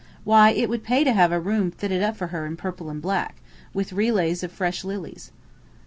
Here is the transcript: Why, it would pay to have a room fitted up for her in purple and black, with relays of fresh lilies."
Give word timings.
Why, 0.23 0.49
it 0.49 0.67
would 0.67 0.81
pay 0.83 1.03
to 1.03 1.13
have 1.13 1.31
a 1.31 1.39
room 1.39 1.69
fitted 1.69 2.01
up 2.01 2.17
for 2.17 2.29
her 2.33 2.47
in 2.47 2.57
purple 2.57 2.89
and 2.89 2.99
black, 2.99 3.35
with 3.71 3.93
relays 3.93 4.41
of 4.41 4.51
fresh 4.51 4.83
lilies." 4.83 5.31